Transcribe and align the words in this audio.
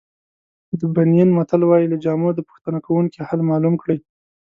د 0.79 0.81
بنین 0.95 1.29
متل 1.37 1.61
وایي 1.65 1.87
له 1.89 1.97
جامو 2.03 2.29
د 2.35 2.39
پوښتنه 2.47 2.79
کوونکي 2.85 3.19
حال 3.27 3.39
معلوم 3.49 3.75
کړئ. 3.81 3.97